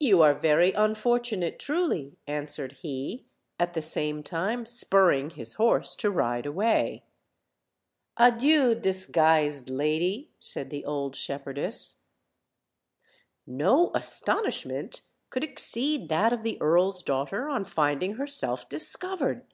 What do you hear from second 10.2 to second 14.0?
said the old shepherdess. No